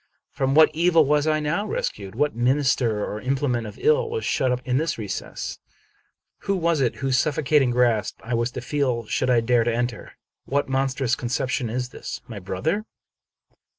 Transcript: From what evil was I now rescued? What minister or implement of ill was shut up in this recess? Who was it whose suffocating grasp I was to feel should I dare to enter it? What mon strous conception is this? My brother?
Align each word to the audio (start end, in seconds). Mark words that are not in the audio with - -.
From 0.31 0.55
what 0.55 0.71
evil 0.73 1.05
was 1.05 1.27
I 1.27 1.39
now 1.39 1.67
rescued? 1.67 2.15
What 2.15 2.33
minister 2.35 3.05
or 3.05 3.21
implement 3.21 3.67
of 3.67 3.77
ill 3.79 4.09
was 4.09 4.25
shut 4.25 4.51
up 4.51 4.59
in 4.65 4.77
this 4.77 4.97
recess? 4.97 5.59
Who 6.39 6.55
was 6.57 6.81
it 6.81 6.95
whose 7.05 7.19
suffocating 7.19 7.69
grasp 7.69 8.19
I 8.23 8.33
was 8.33 8.49
to 8.53 8.61
feel 8.61 9.05
should 9.05 9.29
I 9.29 9.41
dare 9.41 9.63
to 9.63 9.71
enter 9.71 10.05
it? 10.07 10.13
What 10.45 10.67
mon 10.67 10.87
strous 10.87 11.15
conception 11.15 11.69
is 11.69 11.89
this? 11.89 12.19
My 12.27 12.39
brother? 12.39 12.85